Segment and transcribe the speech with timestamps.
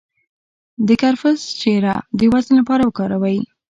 [0.87, 3.39] د کرفس شیره د وزن لپاره وکاروئ